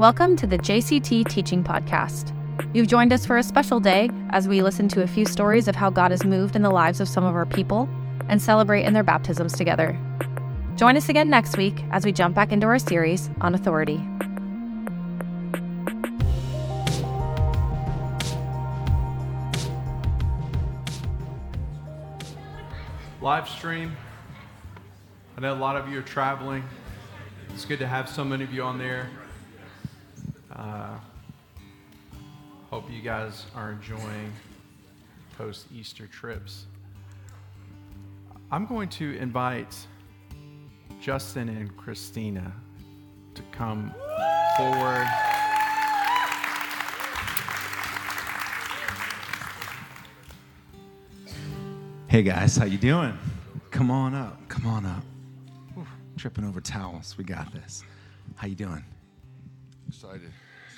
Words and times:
Welcome 0.00 0.34
to 0.36 0.46
the 0.46 0.56
JCT 0.56 1.28
Teaching 1.28 1.62
Podcast. 1.62 2.34
You've 2.74 2.86
joined 2.86 3.12
us 3.12 3.26
for 3.26 3.36
a 3.36 3.42
special 3.42 3.80
day 3.80 4.08
as 4.30 4.48
we 4.48 4.62
listen 4.62 4.88
to 4.88 5.02
a 5.02 5.06
few 5.06 5.26
stories 5.26 5.68
of 5.68 5.76
how 5.76 5.90
God 5.90 6.10
has 6.10 6.24
moved 6.24 6.56
in 6.56 6.62
the 6.62 6.70
lives 6.70 7.00
of 7.00 7.08
some 7.08 7.22
of 7.22 7.34
our 7.34 7.44
people 7.44 7.86
and 8.30 8.40
celebrate 8.40 8.84
in 8.84 8.94
their 8.94 9.02
baptisms 9.02 9.52
together. 9.52 9.98
Join 10.76 10.96
us 10.96 11.10
again 11.10 11.28
next 11.28 11.58
week 11.58 11.84
as 11.90 12.06
we 12.06 12.12
jump 12.12 12.34
back 12.34 12.50
into 12.50 12.66
our 12.66 12.78
series 12.78 13.28
on 13.42 13.54
authority. 13.54 14.00
live 23.20 23.46
stream. 23.50 23.94
I 25.36 25.42
know 25.42 25.52
a 25.52 25.56
lot 25.56 25.76
of 25.76 25.90
you 25.90 25.98
are 25.98 26.02
traveling. 26.02 26.64
It's 27.52 27.66
good 27.66 27.80
to 27.80 27.86
have 27.86 28.08
so 28.08 28.24
many 28.24 28.44
of 28.44 28.54
you 28.54 28.62
on 28.62 28.78
there. 28.78 29.10
Uh, 30.60 30.98
hope 32.68 32.84
you 32.90 33.00
guys 33.00 33.46
are 33.54 33.72
enjoying 33.72 34.30
post 35.38 35.66
Easter 35.74 36.06
trips. 36.06 36.66
I'm 38.52 38.66
going 38.66 38.90
to 38.90 39.16
invite 39.16 39.74
Justin 41.00 41.48
and 41.48 41.74
Christina 41.78 42.52
to 43.34 43.42
come 43.52 43.94
forward. 44.58 45.06
Hey 52.06 52.22
guys, 52.22 52.58
how 52.58 52.66
you 52.66 52.76
doing? 52.76 53.16
Come 53.70 53.90
on 53.90 54.14
up. 54.14 54.46
Come 54.48 54.66
on 54.66 54.84
up. 54.84 55.04
Whew, 55.72 55.86
tripping 56.18 56.44
over 56.44 56.60
towels. 56.60 57.16
We 57.16 57.24
got 57.24 57.50
this. 57.50 57.82
How 58.34 58.46
you 58.46 58.56
doing? 58.56 58.84
Excited, 59.88 60.30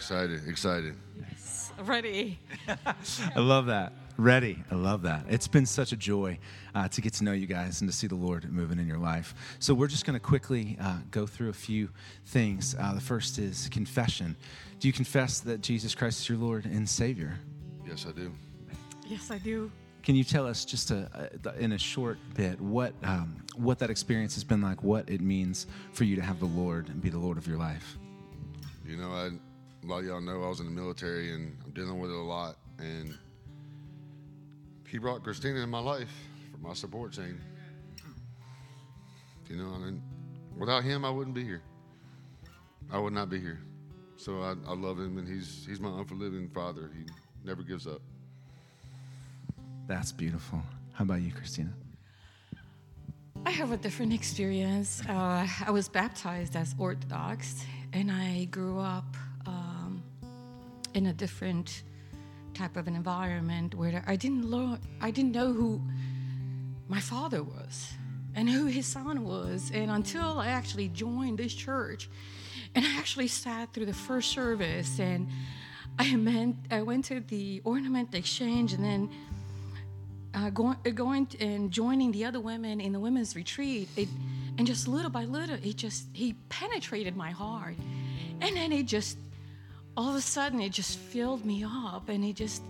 excited, 0.03 0.49
excited. 0.49 0.97
Yes, 1.31 1.73
ready. 1.85 2.37
I 3.37 3.39
love 3.39 3.67
that. 3.67 3.93
Ready. 4.17 4.59
I 4.69 4.75
love 4.75 5.03
that. 5.03 5.27
It's 5.29 5.47
been 5.47 5.65
such 5.65 5.93
a 5.93 5.97
joy 5.97 6.41
uh, 6.75 6.89
to 6.89 7.01
get 7.01 7.13
to 7.15 7.25
know 7.25 7.31
you 7.31 7.47
guys 7.47 7.81
and 7.81 7.89
to 7.89 7.97
see 7.97 8.09
the 8.09 8.17
Lord 8.17 8.53
moving 8.53 8.81
in 8.81 8.89
your 8.89 8.99
life. 8.99 9.33
So, 9.61 9.75
we're 9.75 9.87
just 9.87 10.05
going 10.05 10.15
to 10.15 10.21
quickly 10.21 10.77
uh, 10.81 10.97
go 11.13 11.25
through 11.25 11.51
a 11.51 11.55
few 11.55 11.89
things. 12.27 12.75
Uh, 12.77 12.95
the 12.95 13.01
first 13.01 13.39
is 13.39 13.69
confession. 13.71 14.35
Do 14.81 14.89
you 14.89 14.93
confess 14.93 15.39
that 15.39 15.61
Jesus 15.61 15.95
Christ 15.95 16.23
is 16.23 16.29
your 16.29 16.39
Lord 16.39 16.65
and 16.65 16.89
Savior? 16.89 17.39
Yes, 17.87 18.05
I 18.05 18.11
do. 18.11 18.33
Yes, 19.07 19.31
I 19.31 19.39
do. 19.39 19.71
Can 20.03 20.17
you 20.17 20.25
tell 20.25 20.49
us 20.49 20.65
just 20.65 20.91
a, 20.91 21.31
a, 21.45 21.59
in 21.61 21.73
a 21.73 21.79
short 21.79 22.19
bit 22.35 22.61
what 22.61 22.93
um, 23.05 23.37
what 23.55 23.79
that 23.79 23.89
experience 23.89 24.35
has 24.35 24.43
been 24.43 24.61
like? 24.61 24.83
What 24.83 25.09
it 25.09 25.21
means 25.21 25.69
for 25.93 26.03
you 26.03 26.17
to 26.17 26.23
have 26.23 26.41
the 26.41 26.47
Lord 26.47 26.89
and 26.89 27.01
be 27.01 27.09
the 27.09 27.21
Lord 27.21 27.39
of 27.39 27.47
your 27.47 27.57
life? 27.57 27.99
You 28.85 28.97
know, 28.97 29.13
I, 29.13 29.31
a 29.83 29.87
lot 29.87 29.99
of 30.01 30.05
y'all 30.05 30.21
know 30.21 30.45
I 30.45 30.49
was 30.49 30.61
in 30.61 30.67
the 30.67 30.73
military 30.73 31.33
and 31.33 31.57
I'm 31.65 31.73
dealing 31.73 31.99
with 31.99 32.11
it 32.11 32.17
a 32.17 32.23
lot. 32.23 32.57
And 32.79 33.17
he 34.89 34.99
brought 34.99 35.25
Christina 35.25 35.61
in 35.61 35.71
my 35.71 35.81
life 35.81 36.13
for 36.53 36.59
my 36.59 36.75
support 36.75 37.13
chain. 37.13 37.41
You 39.49 39.57
know, 39.57 39.75
and 39.85 40.01
without 40.57 40.85
him, 40.85 41.05
I 41.05 41.11
wouldn't 41.11 41.35
be 41.35 41.45
here. 41.45 41.63
I 42.91 42.99
would 42.99 43.13
not 43.13 43.29
be 43.29 43.41
here. 43.41 43.61
So 44.17 44.41
I, 44.41 44.55
I 44.69 44.75
love 44.75 44.99
him, 44.99 45.19
and 45.19 45.27
he's 45.27 45.67
he's 45.67 45.81
my 45.81 45.91
unforgiving 45.99 46.49
father. 46.51 46.91
He 46.97 47.05
never 47.45 47.63
gives 47.63 47.87
up. 47.87 48.01
That's 49.87 50.13
beautiful. 50.13 50.63
How 50.93 51.05
about 51.05 51.23
you, 51.23 51.33
Christina? 51.33 51.73
I 53.45 53.51
have 53.51 53.73
a 53.73 53.77
different 53.77 54.13
experience. 54.13 55.03
Uh, 55.09 55.47
I 55.67 55.71
was 55.71 55.89
baptized 55.89 56.55
as 56.55 56.75
Orthodox, 56.79 57.65
and 57.93 58.11
I 58.13 58.45
grew 58.45 58.79
up 58.79 59.17
in 60.95 61.07
a 61.07 61.13
different 61.13 61.83
type 62.55 62.77
of 62.77 62.87
an 62.87 62.95
environment 62.95 63.75
where 63.75 64.05
I 64.07 64.17
didn't 64.17 64.45
learn, 64.51 64.79
I 65.01 65.11
didn't 65.11 65.33
know 65.33 65.53
who 65.53 65.81
my 66.89 67.01
father 67.01 67.43
was 67.43 67.95
and 68.35 68.49
who 68.49 68.67
his 68.67 68.87
son 68.87 69.25
was, 69.25 69.71
and 69.75 69.91
until 69.91 70.39
I 70.39 70.49
actually 70.49 70.89
joined 70.89 71.39
this 71.39 71.55
church, 71.55 72.09
and 72.75 72.85
I 72.85 72.99
actually 72.99 73.29
sat 73.29 73.73
through 73.73 73.87
the 73.87 73.95
first 73.95 74.31
service, 74.31 74.99
and 74.99 75.29
I 75.99 76.17
meant 76.17 76.57
I 76.71 76.83
went 76.83 77.05
to 77.07 77.21
the 77.21 77.61
ornament 77.65 78.15
exchange, 78.15 78.73
and 78.73 78.83
then 78.83 79.11
uh, 80.35 80.51
going, 80.51 80.79
going 80.95 81.29
and 81.41 81.71
joining 81.71 82.13
the 82.13 82.25
other 82.25 82.41
women 82.41 82.81
in 82.81 82.93
the 82.93 83.01
women's 83.01 83.37
retreat, 83.37 83.89
it, 83.97 84.09
and 84.57 84.67
just 84.67 84.89
little 84.89 85.11
by 85.11 85.25
little, 85.25 85.57
it 85.57 85.77
just 85.77 86.07
he 86.15 86.35
penetrated 86.49 87.17
my 87.17 87.31
heart, 87.31 87.77
and 88.41 88.57
then 88.57 88.73
it 88.73 88.87
just 88.87 89.19
all 89.97 90.11
of 90.11 90.17
a 90.17 90.21
sudden 90.21 90.61
it 90.61 90.73
just 90.73 90.99
filled 90.99 91.45
me 91.45 91.65
up, 91.65 92.09
and 92.09 92.25
it 92.25 92.37
just 92.37 92.63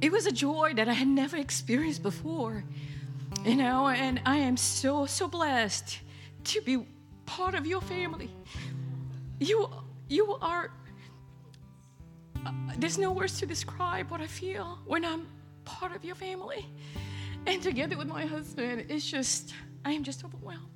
it 0.00 0.10
was 0.10 0.26
a 0.26 0.32
joy 0.32 0.74
that 0.74 0.88
I 0.88 0.92
had 0.94 1.08
never 1.08 1.36
experienced 1.36 2.02
before, 2.02 2.64
you 3.44 3.56
know. 3.56 3.88
And 3.88 4.20
I 4.26 4.38
am 4.38 4.56
so 4.56 5.06
so 5.06 5.28
blessed 5.28 5.98
to 6.44 6.60
be 6.62 6.86
part 7.26 7.54
of 7.54 7.66
your 7.66 7.80
family. 7.80 8.30
You 9.40 9.68
you 10.08 10.36
are. 10.40 10.70
Uh, 12.44 12.50
there's 12.76 12.98
no 12.98 13.12
words 13.12 13.38
to 13.38 13.46
describe 13.46 14.10
what 14.10 14.20
I 14.20 14.26
feel 14.26 14.78
when 14.84 15.04
I'm 15.04 15.28
part 15.64 15.94
of 15.94 16.04
your 16.04 16.16
family. 16.16 16.66
And 17.46 17.62
together 17.62 17.96
with 17.96 18.08
my 18.08 18.24
husband, 18.24 18.86
it's 18.88 19.08
just, 19.08 19.52
I 19.84 19.92
am 19.92 20.04
just 20.04 20.24
overwhelmed. 20.24 20.68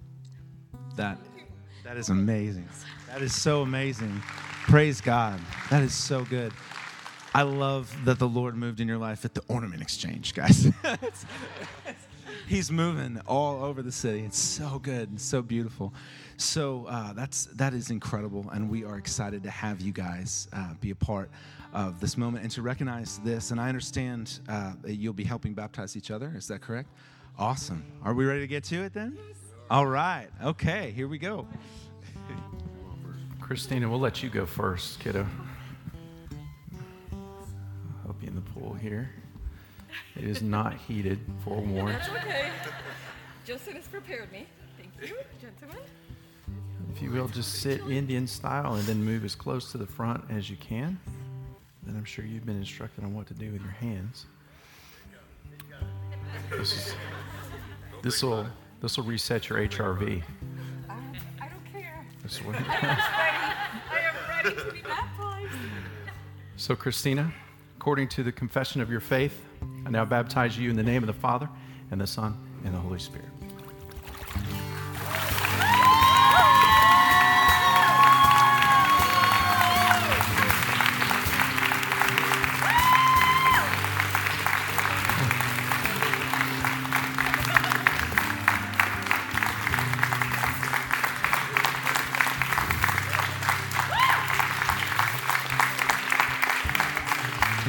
That 0.96 1.18
that 1.84 1.96
is 1.96 2.08
amazing. 2.08 2.68
That 3.08 3.22
is 3.22 3.34
so 3.34 3.62
amazing. 3.62 4.20
Praise 4.66 5.00
God. 5.00 5.38
That 5.70 5.84
is 5.84 5.94
so 5.94 6.24
good. 6.24 6.52
I 7.32 7.42
love 7.42 7.96
that 8.04 8.18
the 8.18 8.26
Lord 8.26 8.56
moved 8.56 8.80
in 8.80 8.88
your 8.88 8.98
life 8.98 9.24
at 9.24 9.32
the 9.32 9.42
ornament 9.46 9.80
exchange, 9.80 10.34
guys. 10.34 10.68
He's 12.48 12.72
moving 12.72 13.20
all 13.28 13.62
over 13.62 13.80
the 13.80 13.92
city. 13.92 14.24
It's 14.24 14.40
so 14.40 14.80
good 14.80 15.08
and 15.08 15.20
so 15.20 15.40
beautiful. 15.40 15.94
So 16.36 16.86
uh, 16.88 17.12
that's 17.12 17.44
that 17.54 17.74
is 17.74 17.90
incredible, 17.90 18.50
and 18.52 18.68
we 18.68 18.84
are 18.84 18.98
excited 18.98 19.44
to 19.44 19.50
have 19.50 19.80
you 19.80 19.92
guys 19.92 20.48
uh, 20.52 20.74
be 20.80 20.90
a 20.90 20.96
part 20.96 21.30
of 21.72 22.00
this 22.00 22.16
moment 22.16 22.42
and 22.42 22.52
to 22.52 22.62
recognize 22.62 23.20
this. 23.22 23.52
And 23.52 23.60
I 23.60 23.68
understand 23.68 24.40
uh, 24.48 24.72
that 24.82 24.96
you'll 24.96 25.12
be 25.12 25.24
helping 25.24 25.54
baptize 25.54 25.96
each 25.96 26.10
other. 26.10 26.32
Is 26.36 26.48
that 26.48 26.60
correct? 26.60 26.88
Awesome. 27.38 27.84
Are 28.02 28.14
we 28.14 28.24
ready 28.24 28.40
to 28.40 28.48
get 28.48 28.64
to 28.64 28.82
it 28.82 28.92
then? 28.92 29.16
All 29.70 29.86
right. 29.86 30.26
Okay. 30.42 30.90
Here 30.90 31.06
we 31.06 31.18
go. 31.18 31.46
Christina, 33.46 33.88
we'll 33.88 34.00
let 34.00 34.24
you 34.24 34.28
go 34.28 34.44
first, 34.44 34.98
kiddo. 34.98 35.24
I'll 38.04 38.12
be 38.14 38.26
in 38.26 38.34
the 38.34 38.40
pool 38.40 38.72
here. 38.72 39.08
It 40.16 40.24
is 40.24 40.42
not 40.42 40.74
heated, 40.74 41.20
forewarned. 41.44 41.94
That's 41.94 42.08
okay. 42.08 42.50
Justin 43.46 43.76
has 43.76 43.86
prepared 43.86 44.32
me. 44.32 44.46
Thank 44.76 45.10
you, 45.10 45.16
gentlemen. 45.40 45.80
If 46.92 47.00
you 47.00 47.12
will, 47.12 47.28
just 47.28 47.60
sit 47.60 47.82
Indian 47.82 48.26
style 48.26 48.74
and 48.74 48.82
then 48.82 49.04
move 49.04 49.24
as 49.24 49.36
close 49.36 49.70
to 49.70 49.78
the 49.78 49.86
front 49.86 50.24
as 50.28 50.50
you 50.50 50.56
can. 50.56 50.98
Then 51.84 51.96
I'm 51.96 52.04
sure 52.04 52.24
you've 52.24 52.46
been 52.46 52.58
instructed 52.58 53.04
on 53.04 53.14
what 53.14 53.28
to 53.28 53.34
do 53.34 53.52
with 53.52 53.62
your 53.62 53.70
hands. 53.70 54.26
This 56.50 56.72
is 56.72 56.94
this 58.02 58.22
will 58.24 58.46
this 58.80 58.96
will 58.96 59.04
reset 59.04 59.48
your 59.48 59.60
HRV. 59.60 60.22
I, 60.88 60.94
I 61.40 61.48
don't 61.48 61.64
care. 61.72 62.04
So, 66.58 66.74
Christina, 66.74 67.30
according 67.76 68.08
to 68.08 68.22
the 68.22 68.32
confession 68.32 68.80
of 68.80 68.90
your 68.90 69.00
faith, 69.00 69.44
I 69.84 69.90
now 69.90 70.06
baptize 70.06 70.58
you 70.58 70.70
in 70.70 70.76
the 70.76 70.82
name 70.82 71.02
of 71.02 71.06
the 71.06 71.12
Father 71.12 71.50
and 71.90 72.00
the 72.00 72.06
Son 72.06 72.34
and 72.64 72.74
the 72.74 72.78
Holy 72.78 72.98
Spirit. 72.98 73.28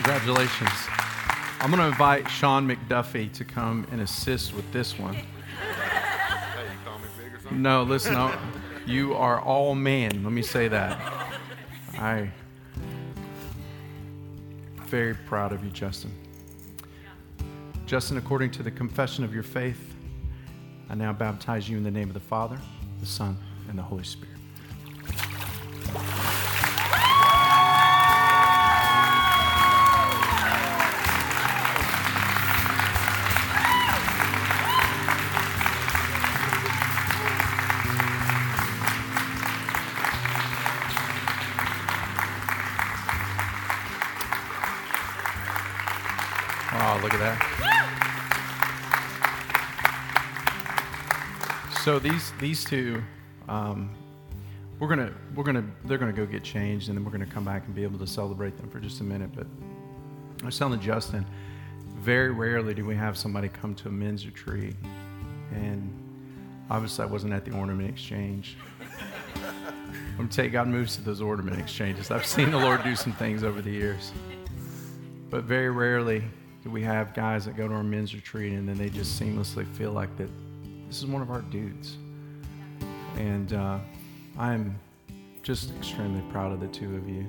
Congratulations. 0.07 0.71
I'm 1.59 1.69
going 1.69 1.81
to 1.81 1.87
invite 1.87 2.31
Sean 2.31 2.65
McDuffie 2.65 3.29
to 3.33 3.43
come 3.43 3.85
and 3.91 3.99
assist 3.99 4.53
with 4.53 4.71
this 4.71 4.97
one. 4.97 5.15
Hey, 5.15 5.25
you 6.63 6.77
call 6.85 6.97
me 6.99 7.07
big 7.21 7.33
or 7.33 7.39
something? 7.41 7.61
No, 7.61 7.83
listen, 7.83 8.15
I- 8.15 8.39
you 8.85 9.15
are 9.15 9.41
all 9.41 9.75
man. 9.75 10.23
Let 10.23 10.31
me 10.31 10.43
say 10.43 10.69
that. 10.69 10.97
I 11.99 12.31
very 14.85 15.13
proud 15.13 15.51
of 15.51 15.61
you, 15.65 15.71
Justin. 15.71 16.13
Justin, 17.85 18.15
according 18.15 18.51
to 18.51 18.63
the 18.63 18.71
confession 18.71 19.25
of 19.25 19.33
your 19.33 19.43
faith, 19.43 19.93
I 20.89 20.95
now 20.95 21.11
baptize 21.11 21.67
you 21.67 21.75
in 21.75 21.83
the 21.83 21.91
name 21.91 22.07
of 22.07 22.13
the 22.13 22.21
Father, 22.21 22.57
the 23.01 23.05
Son, 23.05 23.37
and 23.67 23.77
the 23.77 23.83
Holy 23.83 24.05
Spirit. 24.05 24.37
Look 47.07 47.21
at 47.21 47.39
that. 47.39 47.39
So 51.83 51.99
these 51.99 52.33
these 52.37 52.65
two, 52.65 53.01
um, 53.47 53.95
we're 54.77 54.89
gonna 54.89 55.13
we're 55.33 55.45
gonna 55.45 55.63
they're 55.85 55.97
gonna 55.97 56.11
go 56.11 56.25
get 56.25 56.43
changed, 56.43 56.89
and 56.89 56.97
then 56.97 57.05
we're 57.05 57.11
gonna 57.11 57.25
come 57.25 57.45
back 57.45 57.65
and 57.65 57.73
be 57.73 57.83
able 57.83 57.97
to 57.99 58.07
celebrate 58.07 58.57
them 58.57 58.69
for 58.69 58.81
just 58.81 58.99
a 58.99 59.05
minute. 59.05 59.29
But 59.33 59.47
I 60.43 60.47
was 60.47 60.59
telling 60.59 60.81
Justin, 60.81 61.25
very 61.95 62.31
rarely 62.31 62.73
do 62.73 62.83
we 62.83 62.97
have 62.97 63.17
somebody 63.17 63.47
come 63.47 63.73
to 63.75 63.87
a 63.87 63.91
men's 63.91 64.25
retreat, 64.25 64.75
and 65.53 65.89
obviously 66.69 67.05
I 67.05 67.07
wasn't 67.07 67.31
at 67.31 67.45
the 67.45 67.51
ornament 67.51 67.89
exchange. 67.89 68.57
I'm 69.35 70.17
gonna 70.17 70.27
tell 70.27 70.43
you, 70.43 70.51
God 70.51 70.67
moves 70.67 70.97
to 70.97 71.01
those 71.03 71.21
ornament 71.21 71.57
exchanges. 71.57 72.11
I've 72.11 72.25
seen 72.25 72.51
the 72.51 72.59
Lord 72.59 72.83
do 72.83 72.97
some 72.97 73.13
things 73.13 73.45
over 73.45 73.61
the 73.61 73.71
years, 73.71 74.11
but 75.29 75.45
very 75.45 75.69
rarely 75.69 76.25
we 76.67 76.83
have 76.83 77.13
guys 77.13 77.45
that 77.45 77.55
go 77.55 77.67
to 77.67 77.73
our 77.73 77.83
men's 77.83 78.13
retreat 78.13 78.53
and 78.53 78.67
then 78.67 78.77
they 78.77 78.89
just 78.89 79.19
seamlessly 79.19 79.65
feel 79.75 79.91
like 79.91 80.15
that 80.17 80.29
this 80.87 80.99
is 80.99 81.05
one 81.05 81.21
of 81.21 81.29
our 81.29 81.41
dudes. 81.41 81.97
And 83.17 83.53
uh, 83.53 83.79
I'm 84.37 84.79
just 85.43 85.75
extremely 85.75 86.21
proud 86.31 86.51
of 86.51 86.59
the 86.59 86.67
two 86.67 86.95
of 86.95 87.09
you. 87.09 87.25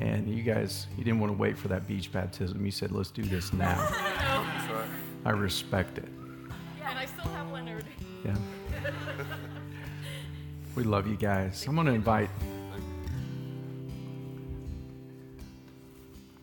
And 0.00 0.28
you 0.28 0.42
guys, 0.42 0.86
you 0.96 1.04
didn't 1.04 1.20
want 1.20 1.32
to 1.32 1.38
wait 1.38 1.58
for 1.58 1.68
that 1.68 1.86
beach 1.88 2.12
baptism. 2.12 2.64
You 2.64 2.70
said, 2.70 2.92
let's 2.92 3.10
do 3.10 3.22
this 3.22 3.52
now. 3.52 3.76
I 5.24 5.30
respect 5.30 5.98
it. 5.98 6.08
Yeah, 6.78 6.90
and 6.90 6.98
I 6.98 7.06
still 7.06 7.24
have 7.32 7.50
Leonard. 7.50 7.84
Yeah. 8.24 8.36
we 10.74 10.84
love 10.84 11.06
you 11.06 11.16
guys. 11.16 11.66
I'm 11.66 11.74
going 11.74 11.88
to 11.88 11.92
invite, 11.92 12.30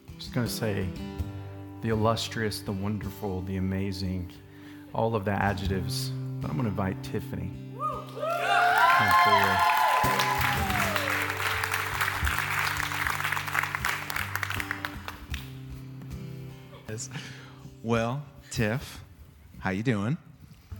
I'm 0.09 0.19
just 0.19 0.33
going 0.33 0.45
to 0.45 0.51
say, 0.51 0.87
the 1.85 1.91
illustrious, 1.91 2.61
the 2.61 2.71
wonderful, 2.71 3.41
the 3.41 3.57
amazing, 3.57 4.31
all 4.91 5.15
of 5.15 5.23
the 5.23 5.31
adjectives. 5.31 6.09
But 6.41 6.49
I'm 6.49 6.57
going 6.57 6.63
to 6.63 6.71
invite 6.71 7.03
Tiffany. 7.03 7.51
Yes. 16.89 17.07
Well, 17.83 18.23
Tiff, 18.49 19.03
how 19.59 19.69
you 19.69 19.83
doing? 19.83 20.17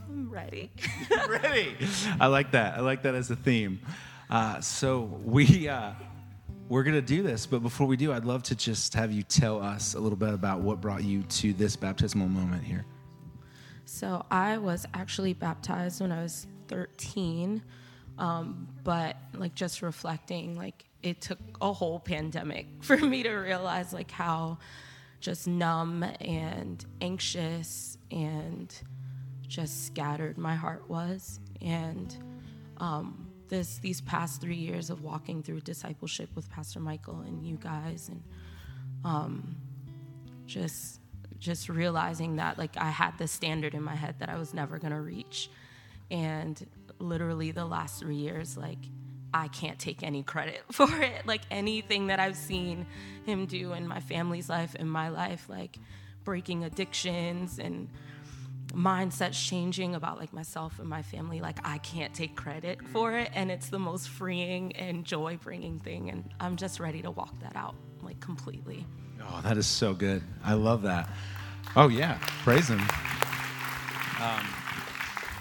I'm 0.08 0.28
ready. 0.28 0.72
Ready. 1.28 1.76
I 2.18 2.26
like 2.26 2.50
that. 2.50 2.78
I 2.78 2.80
like 2.80 3.02
that 3.02 3.14
as 3.14 3.30
a 3.30 3.36
theme. 3.36 3.78
Uh, 4.28 4.60
so 4.60 5.02
we 5.24 5.68
uh, 5.68 5.92
we're 6.68 6.82
gonna 6.82 7.00
do 7.00 7.22
this, 7.22 7.46
but 7.46 7.62
before 7.62 7.86
we 7.86 7.96
do, 7.96 8.12
I'd 8.12 8.24
love 8.24 8.42
to 8.44 8.56
just 8.56 8.94
have 8.94 9.12
you 9.12 9.22
tell 9.22 9.62
us 9.62 9.94
a 9.94 10.00
little 10.00 10.16
bit 10.16 10.34
about 10.34 10.60
what 10.60 10.80
brought 10.80 11.04
you 11.04 11.22
to 11.22 11.52
this 11.52 11.76
baptismal 11.76 12.28
moment 12.28 12.64
here. 12.64 12.84
So 13.84 14.26
I 14.30 14.58
was 14.58 14.84
actually 14.94 15.32
baptized 15.32 16.00
when 16.00 16.10
I 16.10 16.22
was 16.22 16.46
13, 16.66 17.62
um, 18.18 18.68
but 18.82 19.16
like 19.34 19.54
just 19.54 19.80
reflecting, 19.80 20.56
like 20.56 20.84
it 21.02 21.20
took 21.20 21.38
a 21.60 21.72
whole 21.72 22.00
pandemic 22.00 22.66
for 22.80 22.96
me 22.96 23.22
to 23.22 23.30
realize 23.30 23.92
like 23.92 24.10
how 24.10 24.58
just 25.20 25.46
numb 25.46 26.02
and 26.20 26.84
anxious 27.00 27.96
and 28.10 28.74
just 29.46 29.86
scattered 29.86 30.36
my 30.36 30.56
heart 30.56 30.88
was, 30.88 31.38
and 31.62 32.16
um, 32.78 33.25
this 33.48 33.78
these 33.78 34.00
past 34.00 34.40
three 34.40 34.56
years 34.56 34.90
of 34.90 35.02
walking 35.02 35.42
through 35.42 35.60
discipleship 35.60 36.30
with 36.34 36.50
Pastor 36.50 36.80
Michael 36.80 37.20
and 37.20 37.46
you 37.46 37.56
guys 37.56 38.08
and 38.08 38.22
um, 39.04 39.56
just 40.46 41.00
just 41.38 41.68
realizing 41.68 42.36
that 42.36 42.58
like 42.58 42.76
I 42.76 42.90
had 42.90 43.18
this 43.18 43.32
standard 43.32 43.74
in 43.74 43.82
my 43.82 43.94
head 43.94 44.16
that 44.18 44.28
I 44.28 44.36
was 44.36 44.54
never 44.54 44.78
gonna 44.78 45.00
reach. 45.00 45.50
And 46.10 46.64
literally 46.98 47.50
the 47.50 47.64
last 47.64 48.00
three 48.00 48.16
years, 48.16 48.56
like 48.56 48.78
I 49.34 49.48
can't 49.48 49.78
take 49.78 50.02
any 50.02 50.22
credit 50.22 50.62
for 50.72 50.88
it. 51.00 51.26
Like 51.26 51.42
anything 51.50 52.08
that 52.08 52.20
I've 52.20 52.36
seen 52.36 52.86
him 53.24 53.46
do 53.46 53.72
in 53.72 53.86
my 53.86 54.00
family's 54.00 54.48
life, 54.48 54.74
in 54.74 54.88
my 54.88 55.08
life, 55.08 55.48
like 55.48 55.78
breaking 56.24 56.64
addictions 56.64 57.58
and 57.58 57.88
mindsets 58.76 59.48
changing 59.48 59.94
about 59.94 60.18
like 60.18 60.32
myself 60.34 60.78
and 60.78 60.86
my 60.88 61.00
family 61.00 61.40
like 61.40 61.58
i 61.64 61.78
can't 61.78 62.12
take 62.12 62.36
credit 62.36 62.78
for 62.88 63.16
it 63.16 63.30
and 63.34 63.50
it's 63.50 63.70
the 63.70 63.78
most 63.78 64.06
freeing 64.10 64.70
and 64.76 65.04
joy 65.04 65.38
bringing 65.42 65.78
thing 65.78 66.10
and 66.10 66.28
i'm 66.40 66.56
just 66.56 66.78
ready 66.78 67.00
to 67.00 67.10
walk 67.10 67.32
that 67.40 67.56
out 67.56 67.74
like 68.02 68.20
completely 68.20 68.84
Oh, 69.28 69.40
that 69.42 69.56
is 69.56 69.66
so 69.66 69.92
good. 69.92 70.22
I 70.44 70.54
love 70.54 70.82
that. 70.82 71.08
Oh 71.74 71.88
yeah, 71.88 72.18
praise 72.44 72.68
him. 72.68 72.80
Um, 72.80 74.46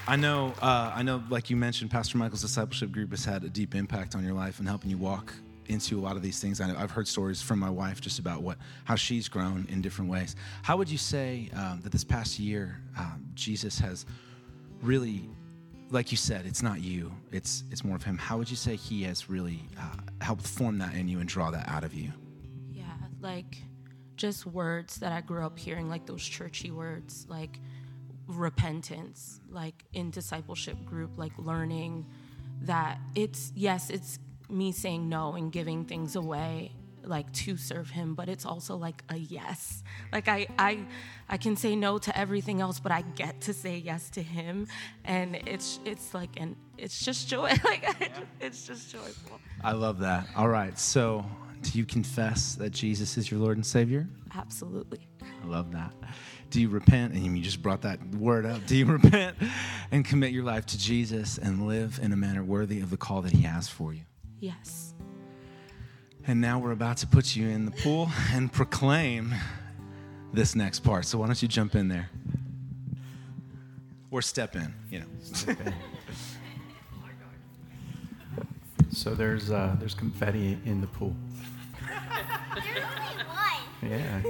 I 0.07 0.15
know. 0.17 0.53
Uh, 0.61 0.91
I 0.93 1.03
know. 1.03 1.23
Like 1.29 1.49
you 1.49 1.55
mentioned, 1.55 1.91
Pastor 1.91 2.17
Michael's 2.17 2.41
discipleship 2.41 2.91
group 2.91 3.11
has 3.11 3.25
had 3.25 3.43
a 3.43 3.49
deep 3.49 3.75
impact 3.75 4.15
on 4.15 4.23
your 4.23 4.33
life 4.33 4.59
and 4.59 4.67
helping 4.67 4.89
you 4.89 4.97
walk 4.97 5.33
into 5.67 6.00
a 6.00 6.01
lot 6.01 6.15
of 6.15 6.21
these 6.21 6.39
things. 6.39 6.62
I 6.62 6.81
I've 6.81 6.91
heard 6.91 7.07
stories 7.07 7.41
from 7.41 7.59
my 7.59 7.69
wife 7.69 8.01
just 8.01 8.19
about 8.19 8.41
what 8.41 8.57
how 8.83 8.95
she's 8.95 9.27
grown 9.27 9.67
in 9.69 9.81
different 9.81 10.09
ways. 10.09 10.35
How 10.63 10.77
would 10.77 10.89
you 10.89 10.97
say 10.97 11.50
um, 11.56 11.81
that 11.83 11.91
this 11.91 12.03
past 12.03 12.39
year 12.39 12.81
um, 12.97 13.25
Jesus 13.33 13.79
has 13.79 14.06
really, 14.81 15.29
like 15.89 16.12
you 16.12 16.17
said, 16.17 16.45
it's 16.45 16.62
not 16.62 16.81
you. 16.81 17.12
It's 17.31 17.63
it's 17.71 17.83
more 17.83 17.95
of 17.95 18.03
him. 18.03 18.17
How 18.17 18.38
would 18.38 18.50
you 18.50 18.57
say 18.57 18.75
he 18.75 19.03
has 19.03 19.29
really 19.29 19.62
uh, 19.79 19.97
helped 20.21 20.47
form 20.47 20.77
that 20.79 20.94
in 20.95 21.07
you 21.07 21.19
and 21.19 21.27
draw 21.27 21.51
that 21.51 21.67
out 21.67 21.83
of 21.83 21.94
you? 21.94 22.12
Yeah, 22.71 22.83
like 23.21 23.57
just 24.15 24.45
words 24.45 24.97
that 24.97 25.12
I 25.12 25.21
grew 25.21 25.45
up 25.45 25.57
hearing, 25.57 25.89
like 25.89 26.06
those 26.06 26.23
churchy 26.23 26.71
words, 26.71 27.25
like 27.29 27.59
repentance, 28.27 29.39
like 29.50 29.83
in 29.94 30.09
discipleship 30.12 30.83
group, 30.85 31.17
like 31.17 31.33
learning 31.38 32.06
that 32.62 33.00
it's, 33.13 33.51
yes, 33.55 33.89
it's 33.89 34.19
me 34.49 34.71
saying 34.71 35.07
no 35.09 35.33
and 35.33 35.51
giving 35.51 35.85
things 35.85 36.15
away 36.15 36.71
like 37.03 37.31
to 37.33 37.55
serve 37.55 37.91
him 37.91 38.15
but 38.15 38.27
it's 38.27 38.47
also 38.47 38.75
like 38.75 39.03
a 39.09 39.15
yes 39.15 39.83
like 40.11 40.27
i 40.27 40.47
i 40.57 40.79
i 41.29 41.37
can 41.37 41.55
say 41.55 41.75
no 41.75 41.99
to 41.99 42.17
everything 42.17 42.61
else 42.61 42.79
but 42.79 42.91
i 42.91 43.03
get 43.13 43.39
to 43.41 43.53
say 43.53 43.77
yes 43.77 44.09
to 44.09 44.23
him 44.23 44.67
and 45.03 45.35
it's 45.45 45.79
it's 45.85 46.15
like 46.15 46.31
and 46.37 46.55
it's 46.79 47.05
just 47.05 47.27
joy 47.27 47.51
like 47.63 48.11
it's 48.41 48.65
just 48.65 48.91
joyful 48.91 49.39
I 49.65 49.71
love 49.71 49.99
that. 49.99 50.27
All 50.35 50.47
right. 50.47 50.77
So, 50.77 51.25
do 51.63 51.77
you 51.77 51.85
confess 51.85 52.53
that 52.55 52.69
Jesus 52.69 53.17
is 53.17 53.31
your 53.31 53.39
Lord 53.39 53.57
and 53.57 53.65
Savior? 53.65 54.07
absolutely 54.37 54.99
I 55.21 55.47
love 55.47 55.71
that. 55.71 55.93
Do 56.49 56.59
you 56.61 56.69
repent? 56.69 57.13
And 57.13 57.37
you 57.37 57.43
just 57.43 57.61
brought 57.61 57.81
that 57.83 57.99
word 58.15 58.45
up. 58.45 58.65
Do 58.67 58.75
you 58.75 58.85
repent 58.99 59.37
and 59.91 60.05
commit 60.05 60.31
your 60.31 60.43
life 60.43 60.65
to 60.67 60.77
Jesus 60.77 61.37
and 61.37 61.67
live 61.67 61.99
in 62.01 62.11
a 62.11 62.15
manner 62.15 62.43
worthy 62.43 62.81
of 62.81 62.89
the 62.89 62.97
call 62.97 63.21
that 63.21 63.31
He 63.31 63.43
has 63.43 63.67
for 63.67 63.93
you? 63.93 64.01
Yes 64.39 64.94
And 66.27 66.42
now 66.42 66.60
we're 66.60 66.72
about 66.72 66.98
to 66.98 67.08
put 67.08 67.36
you 67.36 67.48
in 67.48 67.65
the 67.65 67.72
pool 67.72 68.10
and 68.34 68.51
proclaim 68.51 69.34
this 70.34 70.56
next 70.56 70.80
part. 70.80 71.06
So, 71.06 71.20
why 71.20 71.27
don't 71.27 71.42
you 71.42 71.48
jump 71.48 71.75
in 71.75 71.88
there? 71.88 72.10
Or 74.12 74.22
step 74.22 74.56
in, 74.56 74.74
you 74.89 75.00
know. 75.01 75.06
So 78.92 79.13
there's 79.13 79.51
uh, 79.51 79.75
there's 79.80 79.94
confetti 79.94 80.58
in 80.65 80.80
the 80.82 80.88
pool. 80.88 81.15
There's 82.56 82.65
only 82.68 83.24
one. 83.25 83.92
Yeah. 83.92 84.22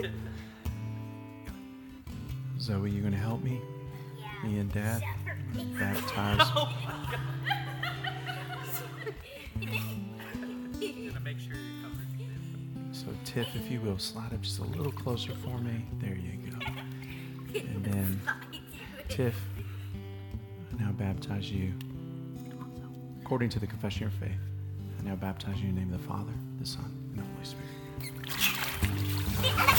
Zoe, 2.59 2.89
you 2.89 3.01
gonna 3.01 3.15
help 3.15 3.43
me? 3.43 3.61
Me 4.43 4.57
and 4.59 4.71
Dad 4.73 5.03
baptize. 5.79 6.49
So 12.91 13.07
Tiff, 13.23 13.47
if 13.55 13.69
you 13.69 13.79
will, 13.81 13.99
slide 13.99 14.33
up 14.33 14.41
just 14.41 14.57
a 14.59 14.63
little 14.63 14.91
closer 14.91 15.33
for 15.35 15.59
me. 15.59 15.85
There 15.99 16.15
you 16.15 16.39
go. 16.49 16.57
And 17.59 17.85
then 17.85 18.19
Tiff, 19.09 19.35
I 20.73 20.77
now 20.83 20.91
baptize 20.91 21.51
you 21.51 21.73
according 23.21 23.49
to 23.49 23.59
the 23.59 23.67
confession 23.67 24.07
of 24.07 24.13
your 24.13 24.21
faith. 24.29 24.39
I 24.99 25.03
now 25.03 25.15
baptize 25.15 25.59
you 25.59 25.69
in 25.69 25.75
the 25.75 25.81
name 25.81 25.93
of 25.93 26.01
the 26.01 26.07
Father, 26.07 26.33
the 26.59 26.65
Son, 26.65 26.85
and 27.11 27.19
the 27.19 27.23
Holy 27.23 27.45
Spirit. 27.45 27.65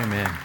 Amen. 0.00 0.39